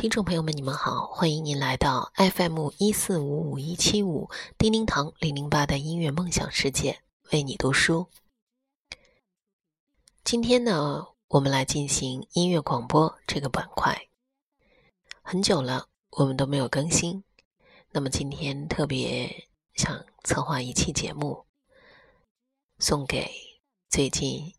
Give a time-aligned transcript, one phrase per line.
[0.00, 8.06] 听众朋友们，你们好，欢迎您来到 FM 一四五五一七五叮叮堂零零八的音乐梦想世界，为你读书。
[10.22, 14.08] 今天呢，我们来进行音乐广播这个板块。
[15.20, 17.24] 很久了，我们都没有更新，
[17.90, 21.44] 那么今天特别想策划一期节目，
[22.78, 23.28] 送给
[23.88, 24.54] 最近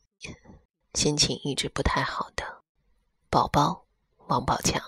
[0.95, 2.43] 心情一直不太好的
[3.29, 3.85] 宝宝
[4.27, 4.83] 王宝强。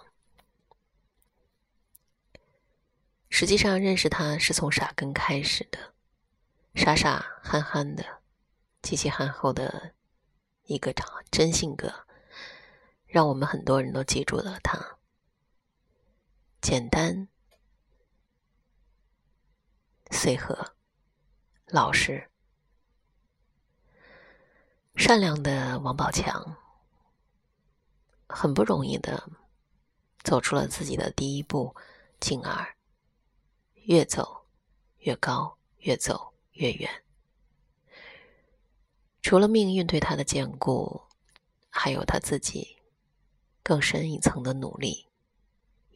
[3.33, 5.93] 实际上，认识他是从傻根开始的，
[6.75, 8.21] 傻傻憨憨的，
[8.81, 9.95] 极其憨厚的
[10.65, 12.05] 一个长真性格，
[13.07, 14.97] 让我们很多人都记住了他。
[16.61, 17.29] 简单、
[20.11, 20.75] 随和、
[21.67, 22.29] 老实、
[24.97, 26.57] 善良的王宝强，
[28.27, 29.31] 很不容易的
[30.21, 31.73] 走出了自己的第一步，
[32.19, 32.75] 进而。
[33.83, 34.45] 越走
[34.99, 37.03] 越高，越走越远。
[39.21, 41.01] 除了命运对他的眷顾，
[41.69, 42.77] 还有他自己
[43.63, 45.07] 更深一层的努力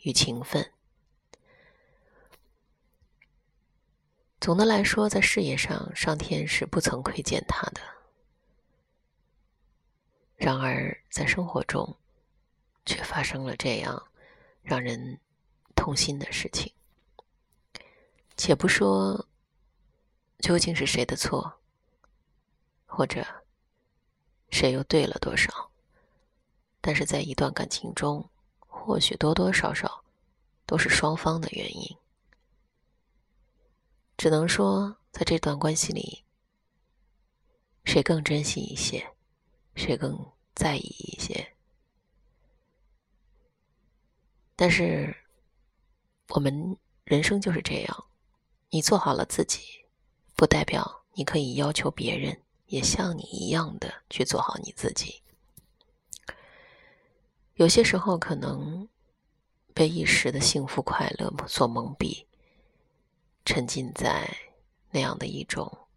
[0.01, 0.71] 与勤奋。
[4.39, 7.81] 总的来说，在事业上，上天是不曾亏欠他的。
[10.35, 11.97] 然而，在生活中，
[12.85, 14.11] 却发生了这样
[14.61, 15.19] 让人
[15.75, 16.71] 痛心的事情。
[18.37, 19.27] 且不说
[20.39, 21.59] 究竟是谁的错，
[22.85, 23.25] 或者
[24.49, 25.71] 谁又对了多少，
[26.81, 30.03] 但是在一段感情中，或许多多少少
[30.65, 31.97] 都是双方的原因。
[34.17, 36.23] 只能说，在这段关系里，
[37.83, 39.13] 谁更珍惜一些，
[39.75, 41.53] 谁更在意一些。
[44.55, 45.15] 但是，
[46.29, 48.05] 我们人生就是这样。
[48.75, 49.85] 你做好了自己，
[50.35, 55.23] 不代表你可以要求别人也像你一样的去做好你自己。
[57.53, 58.85] 有些时候，可能
[59.73, 62.25] 被一时的幸福快乐所蒙蔽，
[63.45, 64.29] 沉浸在
[64.91, 65.87] 那样的一种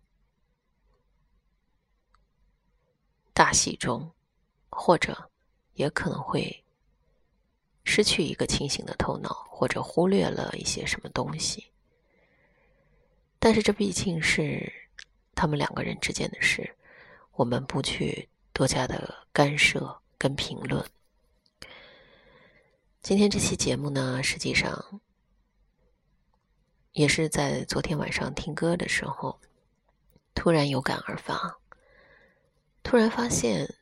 [3.33, 4.09] 大戏中，
[4.71, 5.29] 或者
[5.75, 6.65] 也可能会
[7.83, 11.73] 失去一个清醒的头脑，或者忽略了一些什么东西。
[13.39, 14.73] 但是这毕竟是
[15.35, 16.77] 他们两个人之间的事，
[17.33, 20.85] 我们不去多加的干涉跟评论。
[23.01, 25.01] 今天这期节目呢，实际上
[26.93, 29.41] 也是在昨天晚上听歌的时候，
[30.35, 31.59] 突然有感而发，
[32.83, 33.73] 突然发现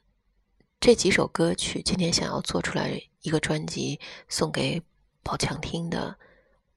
[0.79, 4.83] 这几首歌曲今天想要做出来一个专辑送给
[5.23, 6.19] 宝强听的，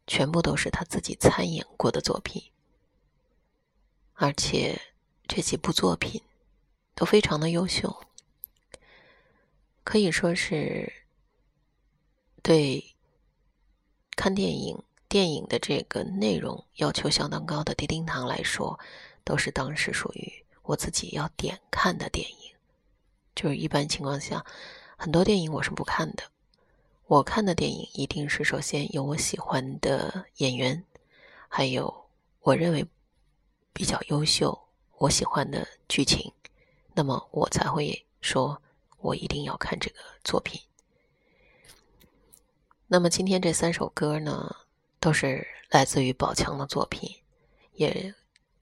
[0.08, 2.42] 全部都是他自己参演过的作品。
[4.22, 4.78] 而且
[5.30, 6.22] 这几部作品
[6.94, 8.04] 都非常的优秀，
[9.86, 10.92] 可以说是
[12.44, 12.84] 对
[14.18, 18.78] 看电影、电影的这个内容要求相当高的叮叮堂来说，
[19.24, 22.54] 都是当时属于我自己要点看的电影。
[23.34, 24.46] 就是一般情况下，
[24.98, 26.24] 很多电影我是不看的。
[27.06, 30.84] 我看的电影一定是首先有我喜欢的演员，
[31.48, 32.10] 还有
[32.42, 32.86] 我认为。
[33.74, 36.34] 比较优秀，我喜欢的剧情，
[36.94, 38.62] 那么我才会说，
[38.98, 40.62] 我一定要看这个作品。
[42.88, 44.56] 那么今天这三首歌呢，
[45.00, 47.18] 都是来自于宝强的作品，
[47.74, 48.14] 也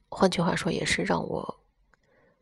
[0.09, 1.59] 换句话说，也是让我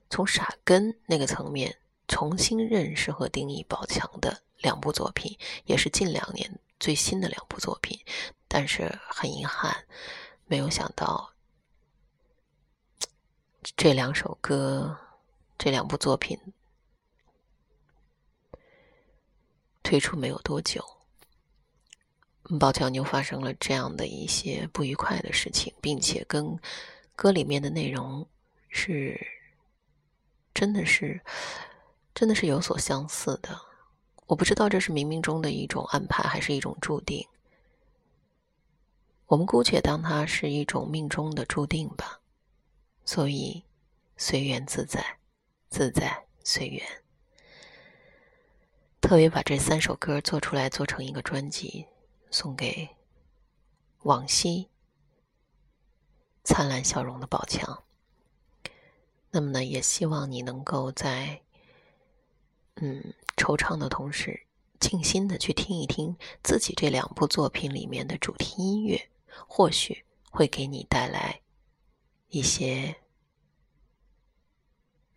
[0.09, 1.77] 从傻根那个层面
[2.07, 7.99] 重新认识和定义宝强的两部作品，也是近两年最新的两部作品。
[8.47, 9.85] 但是很遗憾，
[10.45, 11.34] 没有想到。
[13.73, 14.95] 这两首歌，
[15.57, 16.39] 这两部作品
[19.81, 20.85] 推出没有多久，
[22.59, 26.59] 宝强就发生了这样的一些不愉快的事情，并且跟
[27.15, 28.27] 歌里面的内容
[28.69, 29.19] 是
[30.53, 31.19] 真的是
[32.13, 33.59] 真的是有所相似的。
[34.27, 37.27] 我不知道这是冥冥中的一种安排，还是一种注定。
[39.25, 42.21] 我们姑且当它是一种命中的注定吧。
[43.05, 43.63] 所以，
[44.17, 45.19] 随缘自在，
[45.69, 46.83] 自在随缘。
[48.99, 51.85] 特别把这三首歌做出来，做成一个专辑，
[52.31, 52.89] 送给
[54.01, 54.67] 往昔
[56.43, 57.83] 灿烂笑容的宝强。
[59.29, 61.41] 那么呢，也希望你能够在
[62.75, 64.47] 嗯惆怅的同时，
[64.79, 69.09] 静心的去听一听自己这两部作品里面的主题音乐，
[69.47, 71.41] 或许会给你带来
[72.29, 72.95] 一些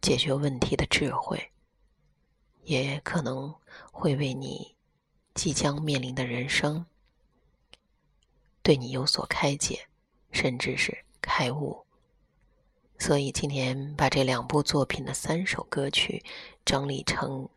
[0.00, 1.50] 解决问题的智慧，
[2.62, 3.54] 也可能
[3.92, 4.76] 会为你
[5.34, 6.86] 即将面临的人生
[8.62, 9.88] 对你有所开解，
[10.30, 11.84] 甚至是开悟。
[12.98, 16.24] 所以今天把这两部作品的三首歌曲
[16.64, 17.48] 整理成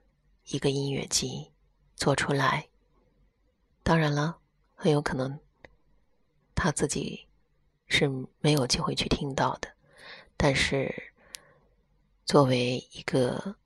[0.45, 1.51] 一个音乐集
[1.95, 2.67] 做出来。
[3.83, 4.37] 当然了，
[4.75, 5.39] 很有可能
[6.53, 7.27] 他自己
[7.91, 8.09] 是
[8.39, 9.67] 没有机会去听到的，
[10.37, 11.11] 但是
[12.25, 13.57] 作为一个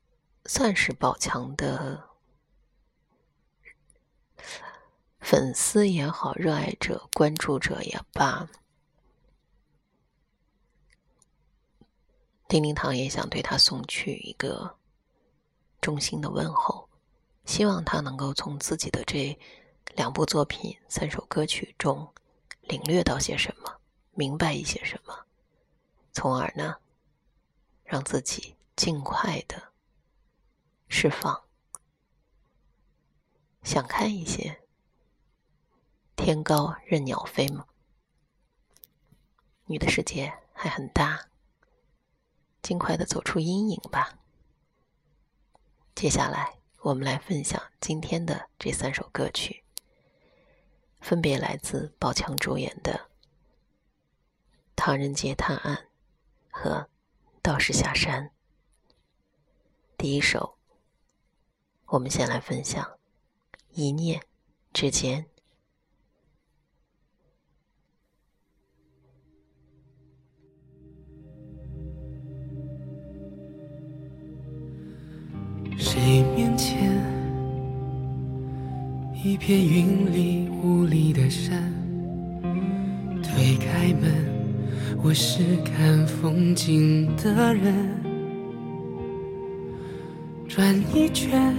[0.46, 2.10] 算是宝强的
[5.20, 8.50] 粉丝也好，热爱者、关注者也罢。
[12.48, 14.78] 丁丁堂也想对他送去一个
[15.82, 16.88] 衷心的问候，
[17.46, 19.38] 希望他能够从自己的这
[19.96, 22.08] 两部作品、三首歌曲中
[22.62, 23.65] 领略到些什么，
[24.16, 25.26] 明白一些什么，
[26.12, 26.78] 从而呢，
[27.84, 29.74] 让自己尽快的
[30.88, 31.44] 释放，
[33.62, 34.62] 想开一些，
[36.16, 37.68] 天高任鸟飞吗，
[39.66, 41.28] 你的世界还很大。
[42.62, 44.18] 尽快的走出阴影吧。
[45.94, 49.64] 接下来，我们来分享今天的这三首歌曲，
[51.00, 52.94] 分别来自宝强主演的
[54.76, 55.76] 《唐人街探案》
[56.52, 56.70] 和
[57.42, 58.24] 《道士下山》。
[59.98, 60.58] 第一首，
[61.88, 62.84] 我们先来分享
[63.72, 64.22] 《一念
[64.74, 65.24] 之间》。
[75.78, 76.78] 谁面前
[79.24, 81.74] 一片云里雾里的山？
[83.24, 84.25] 推开门，
[85.08, 87.76] 我是看风景的人。
[90.48, 91.56] 转一圈，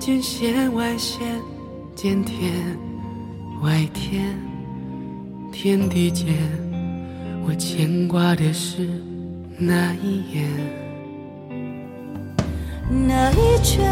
[0.00, 1.20] 见线外线，
[1.94, 2.50] 见天
[3.62, 4.34] 外天，
[5.52, 6.34] 天地间，
[7.46, 8.88] 我牵挂的是
[9.58, 10.48] 那一眼。
[13.06, 13.86] 那一圈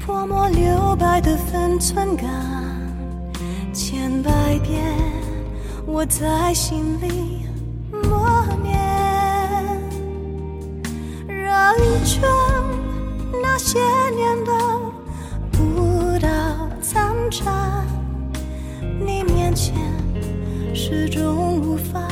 [0.00, 2.28] 泼墨留白的分寸感，
[3.72, 4.82] 千百遍
[5.94, 7.44] 我在心里
[7.92, 8.80] 默念。
[11.28, 12.22] 绕一圈
[13.42, 13.78] 那些
[14.16, 14.52] 年的
[15.50, 16.28] 不到
[16.80, 17.84] 残渣，
[19.04, 19.74] 你面前
[20.74, 22.08] 始终无法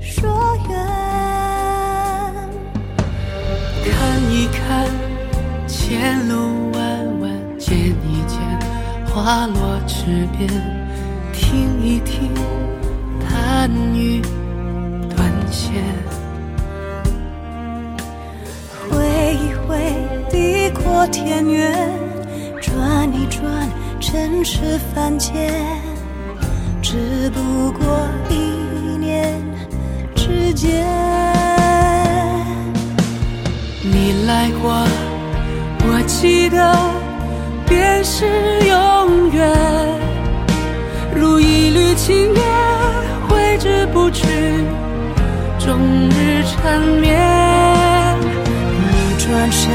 [0.00, 0.28] 说
[0.68, 0.76] 远。
[4.28, 4.90] 一看，
[5.68, 8.38] 前路弯弯，见一见，
[9.06, 10.48] 花落池边，
[11.32, 12.34] 听一听，
[13.66, 14.22] 弹语
[15.16, 15.72] 断线，
[18.88, 19.76] 挥一挥，
[20.30, 21.74] 地阔天远，
[22.60, 23.68] 转一转，
[23.98, 25.52] 尘世凡间，
[26.80, 28.34] 只不过一
[28.98, 29.34] 念
[30.14, 30.86] 之间。
[33.82, 34.86] 你来过，
[35.80, 36.72] 我记得，
[37.66, 38.26] 便是
[38.64, 39.52] 永远。
[41.16, 42.65] 如一缕青烟，
[43.56, 44.26] 挥之不去，
[45.58, 45.78] 终
[46.10, 47.16] 日缠绵。
[48.20, 49.72] 你转身，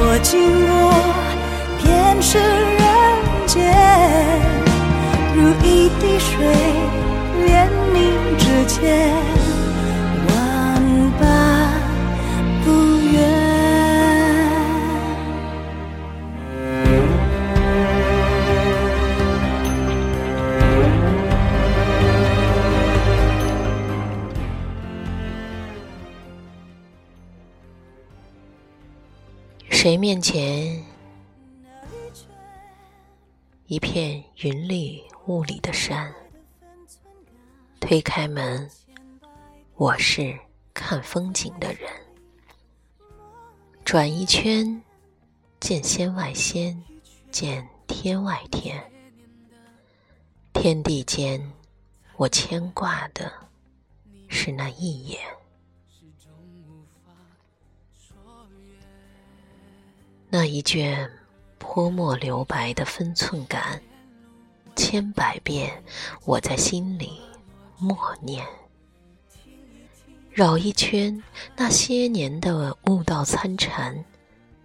[0.00, 0.92] 我经过，
[1.80, 2.82] 便是人
[3.46, 3.54] 间。
[5.36, 6.34] 如一滴水，
[7.46, 7.96] 连你
[8.38, 9.43] 指尖。
[29.84, 30.82] 谁面前
[33.66, 36.10] 一片云里雾里的山？
[37.80, 38.66] 推开门，
[39.74, 40.34] 我是
[40.72, 41.80] 看风景的人。
[43.84, 44.82] 转一圈，
[45.60, 46.82] 见仙外仙，
[47.30, 48.82] 见天外天。
[50.54, 51.52] 天地间，
[52.16, 53.30] 我牵挂的
[54.28, 55.20] 是那一眼。
[60.36, 61.08] 那一卷
[61.58, 63.80] 泼墨留白的分寸感，
[64.74, 65.80] 千百遍
[66.24, 67.20] 我在心里
[67.78, 68.44] 默念。
[70.32, 71.22] 绕一圈
[71.54, 74.04] 那些年的悟道参禅，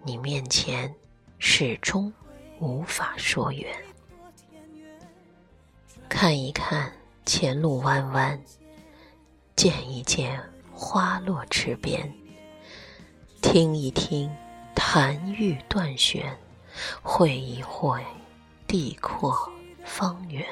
[0.02, 0.92] 你面前
[1.38, 2.12] 始终
[2.58, 3.72] 无法说远。
[6.08, 6.92] 看一看
[7.24, 8.42] 前路弯弯，
[9.54, 12.12] 见一见花落池边，
[13.40, 14.28] 听一听
[14.82, 16.34] 潭玉断弦，
[17.02, 18.02] 会一会
[18.66, 19.36] 地阔
[19.84, 20.44] 方圆，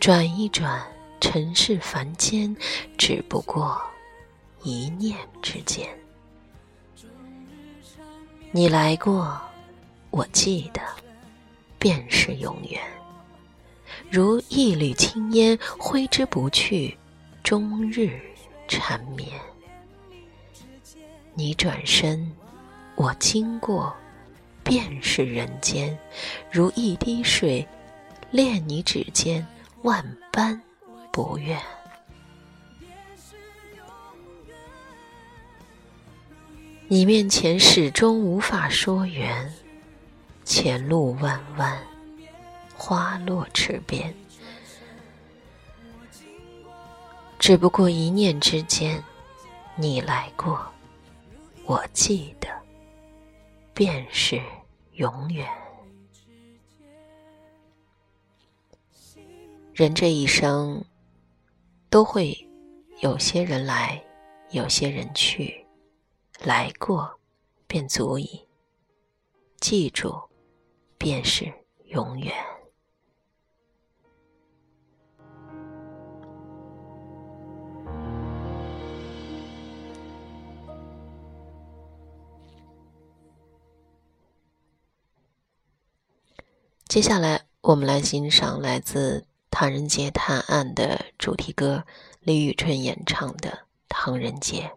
[0.00, 0.82] 转一转
[1.20, 2.56] 尘世凡间，
[2.96, 3.78] 只不过
[4.62, 5.86] 一念之间。
[8.52, 9.38] 你来过，
[10.08, 10.80] 我记得，
[11.78, 12.80] 便是永远。
[14.10, 16.96] 如一缕青烟，挥之不去，
[17.44, 18.18] 终日
[18.66, 19.38] 缠绵。
[21.34, 22.32] 你转身，
[22.98, 23.94] 我经过，
[24.64, 25.96] 便是人间。
[26.50, 27.64] 如一滴水，
[28.32, 29.46] 恋你指尖，
[29.82, 30.60] 万般
[31.12, 31.56] 不愿。
[36.88, 39.48] 你面前始终无法说圆，
[40.44, 41.78] 前路弯弯。
[42.76, 44.12] 花落池边，
[47.38, 49.00] 只不过一念之间，
[49.76, 50.66] 你来过，
[51.64, 52.48] 我记得，
[53.78, 54.42] 便是
[54.94, 55.48] 永远。
[59.72, 60.84] 人这一生，
[61.88, 62.36] 都会
[62.98, 64.04] 有些人来，
[64.50, 65.64] 有些人去，
[66.40, 67.20] 来过
[67.68, 68.48] 便足矣，
[69.60, 70.28] 记住，
[70.98, 71.44] 便是
[71.84, 72.34] 永远。
[86.88, 91.84] 接下来，我们来欣赏来自《唐人街探案》的主题歌，
[92.20, 93.50] 李宇春演唱的
[93.90, 94.72] 《唐人街》。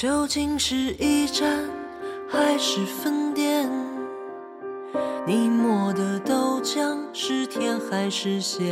[0.00, 1.62] 究竟是一站
[2.26, 3.70] 还是分店？
[5.26, 8.64] 你磨的豆浆是甜还是咸？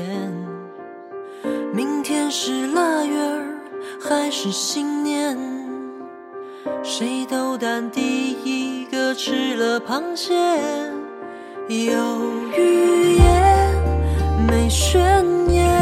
[1.70, 3.44] 明天是腊月儿
[4.00, 5.37] 还是新年？
[6.82, 10.35] 谁斗胆第一个吃了螃蟹？
[11.68, 12.23] 有
[12.56, 13.75] 预言
[14.49, 15.78] 没悬念，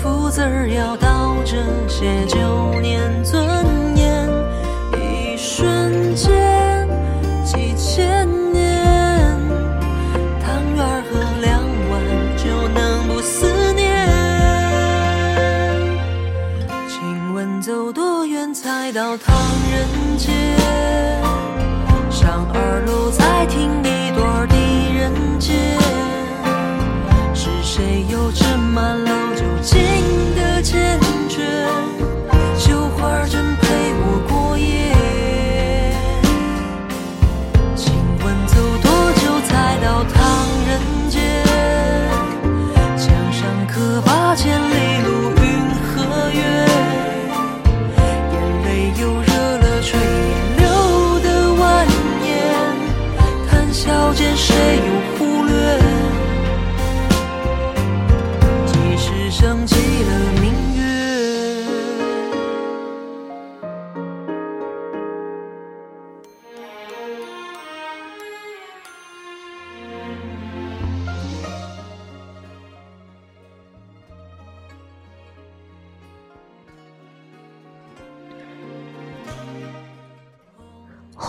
[0.00, 1.56] 福字儿要倒着
[1.88, 3.49] 写，九年尊。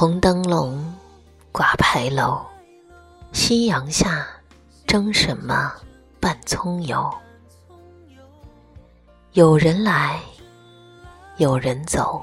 [0.01, 0.83] 红灯笼，
[1.51, 2.41] 挂牌楼，
[3.33, 4.25] 夕阳下，
[4.87, 5.71] 蒸什么
[6.19, 7.07] 拌葱油？
[9.33, 10.19] 有人来，
[11.37, 12.19] 有人走，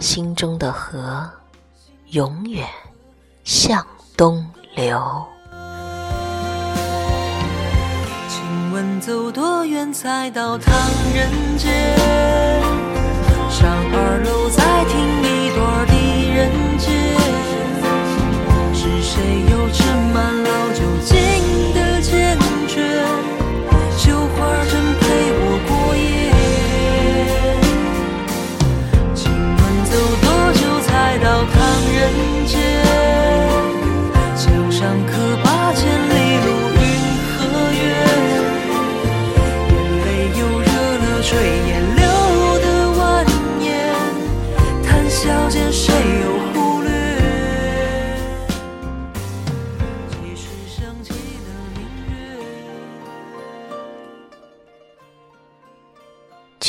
[0.00, 1.26] 心中的河
[2.08, 2.68] 永远
[3.42, 3.82] 向
[4.14, 5.26] 东流。
[8.28, 10.74] 请问走多远才到唐
[11.14, 11.96] 人街？
[13.48, 15.89] 上二楼再听一段。
[16.40, 16.90] 人间，
[18.72, 19.78] 是谁又斟
[20.14, 20.80] 满老酒，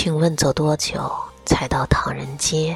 [0.04, 1.14] 请问走多久
[1.46, 2.76] 才到唐人街？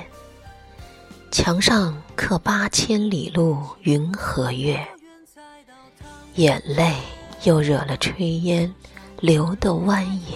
[1.31, 4.87] 墙上刻八千里路云和月，
[6.35, 6.93] 眼泪
[7.41, 8.71] 又惹了炊烟，
[9.21, 10.35] 流得蜿蜒。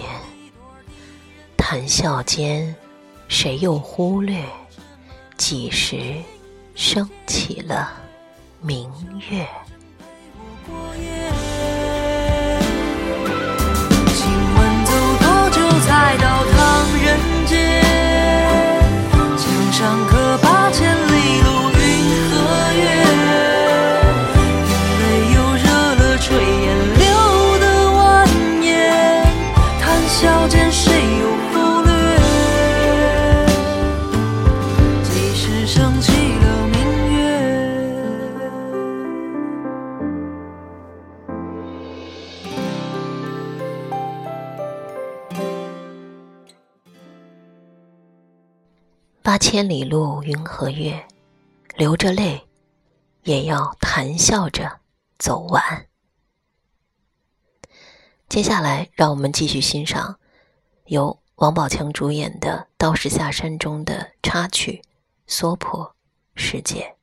[1.56, 2.74] 谈笑间，
[3.28, 4.42] 谁又忽略
[5.36, 6.16] 几时
[6.74, 7.92] 升起了
[8.60, 8.90] 明
[9.30, 9.46] 月？
[14.12, 16.59] 请问走多久才到
[49.30, 51.06] 八千里路云和月，
[51.76, 52.48] 流着泪，
[53.22, 54.80] 也要谈笑着
[55.20, 55.86] 走完。
[58.28, 60.18] 接下来，让我们继续欣赏
[60.86, 64.82] 由王宝强主演的《道士下山》中的插曲
[65.28, 65.94] 《娑婆
[66.34, 66.96] 世界》。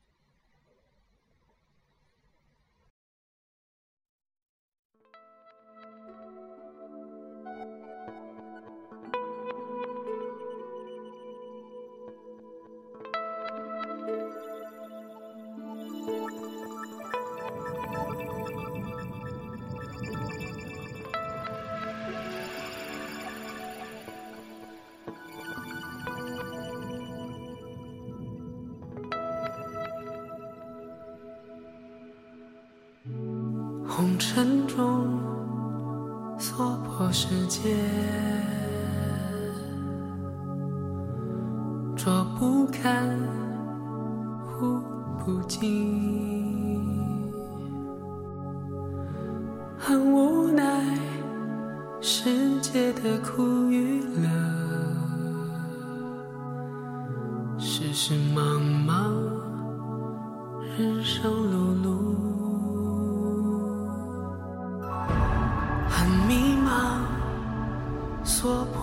[34.18, 35.20] 尘中
[36.38, 37.76] 娑婆世界，
[41.96, 43.16] 捉不堪，
[44.60, 44.80] 污
[45.24, 45.62] 不净，
[49.78, 50.98] 很无奈
[52.00, 54.28] 世界的苦与乐，
[57.56, 58.57] 世事茫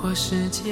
[0.05, 0.71] 过世界，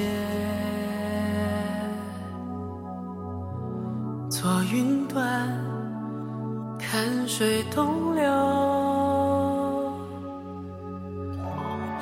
[4.30, 5.50] 坐云端，
[6.78, 8.24] 看水东流，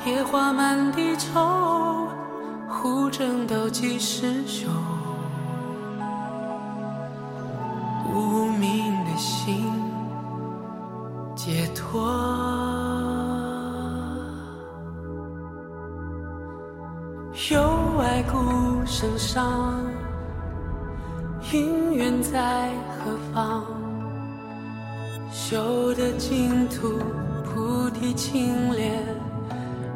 [0.04, 2.06] 野花满地愁，
[2.68, 4.68] 胡争斗几时休？
[17.92, 18.38] 幽哀孤
[18.86, 19.84] 身上，
[21.42, 23.64] 姻缘在何方？
[25.30, 26.98] 修得净土，
[27.44, 29.04] 菩提清莲，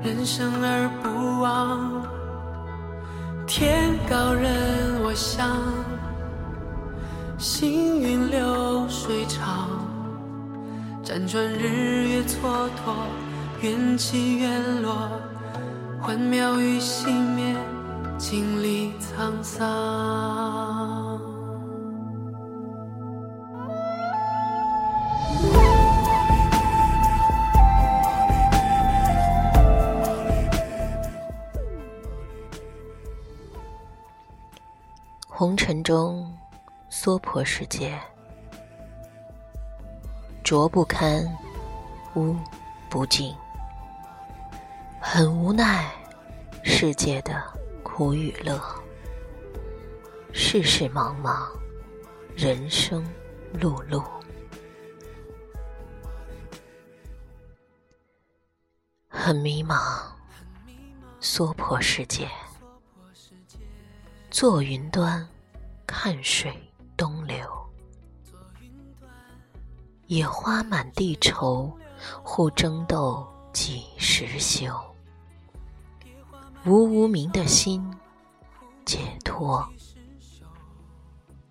[0.03, 2.03] 人生而不忘。
[3.47, 5.49] 天高任我想，
[7.39, 9.71] 行云流水长。
[11.03, 12.93] 辗转日月蹉跎，
[13.63, 15.09] 缘起缘落。
[15.99, 17.57] 幻妙与熄灭，
[18.29, 21.17] 经历沧桑。
[35.29, 36.29] 红尘中，
[36.89, 37.97] 娑婆世界，
[40.43, 41.25] 浊不堪，
[42.17, 42.35] 污
[42.91, 43.33] 不净。
[45.01, 45.89] 很无奈，
[46.65, 47.41] 世界的
[47.97, 48.61] 苦与乐，
[50.31, 51.49] 世事茫茫，
[52.37, 53.03] 人生
[53.55, 54.05] 碌碌。
[59.09, 59.81] 很迷茫，
[61.21, 62.29] 娑婆世界，
[64.31, 65.27] 坐云端，
[65.87, 66.53] 看水
[66.99, 67.49] 东流，
[70.07, 71.75] 野花满地愁，
[72.23, 74.71] 互争斗几时休？
[76.67, 77.81] 无无名的心，
[78.85, 79.65] 解脱。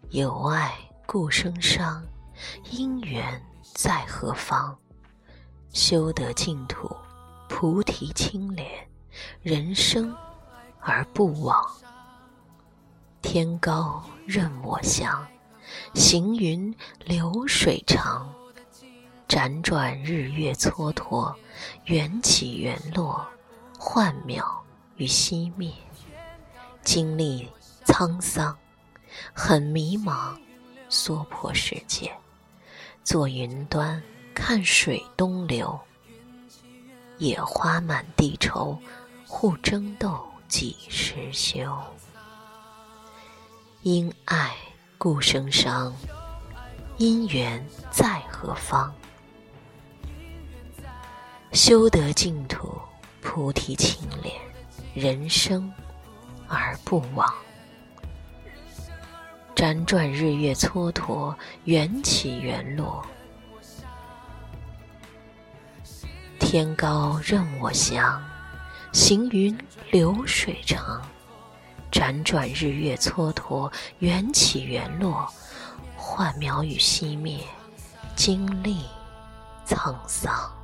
[0.09, 0.75] 有爱
[1.05, 2.05] 故生伤，
[2.69, 4.77] 因缘在何方？
[5.71, 6.93] 修得净土，
[7.47, 8.67] 菩提清莲，
[9.41, 10.13] 人生
[10.81, 11.65] 而不枉。
[13.21, 15.25] 天高任我翔，
[15.93, 16.75] 行云
[17.05, 18.29] 流水长。
[19.29, 21.33] 辗转日月蹉跎，
[21.85, 23.25] 缘起缘落，
[23.79, 24.43] 幻渺。
[24.97, 25.71] 与熄灭，
[26.81, 27.49] 经历
[27.85, 28.57] 沧桑，
[29.33, 30.37] 很迷茫，
[30.89, 32.15] 娑婆世界，
[33.03, 34.01] 坐云端
[34.33, 35.77] 看水东流。
[37.17, 38.77] 野花满地愁，
[39.27, 41.77] 互争斗几时休？
[43.81, 44.55] 因爱
[44.97, 45.93] 故生伤，
[46.97, 48.93] 因缘在何方？
[51.53, 52.81] 修得净土，
[53.21, 54.33] 菩提清莲，
[54.95, 55.69] 人生
[56.47, 57.29] 而不枉。
[59.53, 63.05] 辗转日月蹉跎，缘起缘落。
[66.39, 68.23] 天高任我翔，
[68.93, 69.57] 行云
[69.91, 71.01] 流水长。
[71.91, 75.29] 辗转日月蹉跎，缘起缘落，
[75.97, 77.43] 幻渺与熄灭，
[78.15, 78.85] 经历
[79.67, 80.54] 沧桑。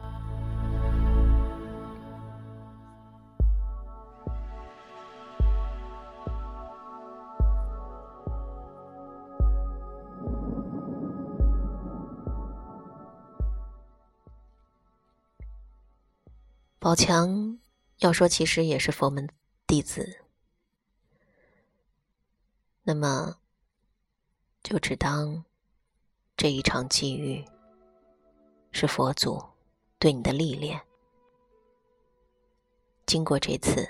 [16.81, 17.59] 宝强
[17.99, 19.29] 要说，其实也是佛门
[19.67, 20.25] 弟子，
[22.81, 23.37] 那么
[24.63, 25.45] 就只当
[26.35, 27.45] 这一场际遇
[28.71, 29.39] 是佛祖
[29.99, 30.81] 对你的历练。
[33.05, 33.87] 经过这次，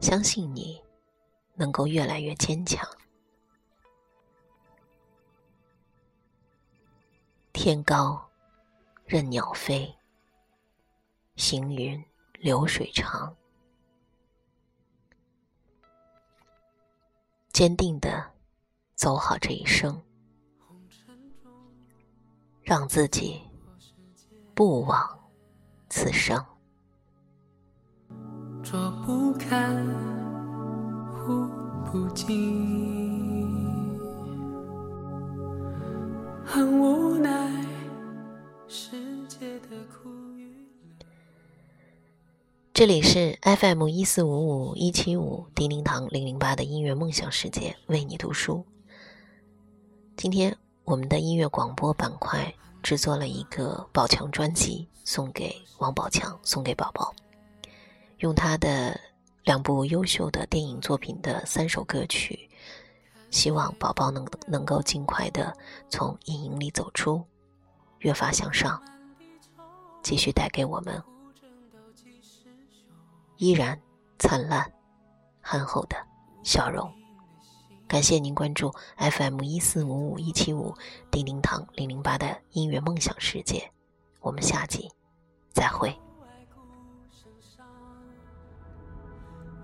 [0.00, 0.82] 相信你
[1.56, 2.88] 能够越来越坚强。
[7.52, 8.30] 天高
[9.04, 9.97] 任鸟飞。
[11.38, 12.04] 行云
[12.40, 13.32] 流水长，
[17.52, 18.28] 坚定的
[18.96, 20.02] 走好这一生，
[22.60, 23.40] 让自己
[24.52, 25.00] 不枉
[25.88, 26.44] 此生。
[28.60, 29.76] 捉不看，
[31.12, 31.46] 护
[31.88, 33.96] 不尽，
[36.44, 37.64] 很无奈，
[38.66, 40.17] 世界的苦。
[42.78, 48.64] 这里是 FM 一四五五一七五叮叮堂零零八的音乐梦想世界，为你读书。
[50.16, 57.12] 今天我们的音乐广播板块制作了一个宝强专辑，送给王宝强，送给宝宝，
[58.18, 58.96] 用他的
[59.42, 62.48] 两部优秀的电影作品的三首歌曲，
[63.28, 65.52] 希望宝宝能能够尽快的
[65.90, 67.24] 从阴影里走出，
[67.98, 68.80] 越发向上，
[70.00, 71.02] 继续带给我们。
[73.38, 73.80] 依然
[74.18, 74.70] 灿烂、
[75.40, 75.96] 憨厚的
[76.42, 76.92] 笑容。
[77.86, 80.74] 感谢您关注 FM 一四五五一七五
[81.10, 83.70] 叮叮堂零零八的音乐梦想世界，
[84.20, 84.90] 我们下集
[85.52, 85.96] 再会。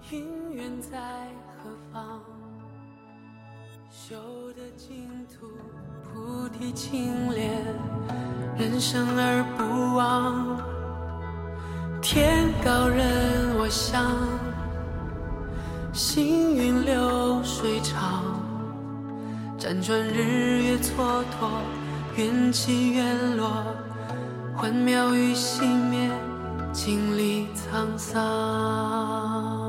[0.09, 2.21] 姻缘在何方？
[3.91, 5.49] 修得净土，
[6.05, 7.61] 菩提清莲，
[8.57, 10.74] 人生而不忘。
[12.05, 14.15] 天高任我翔，
[15.95, 18.23] 行云流水长。
[19.59, 21.63] 辗转日月蹉跎，
[22.15, 23.65] 缘起缘落，
[24.55, 26.11] 幻妙与熄灭，
[26.75, 29.64] 经历沧桑。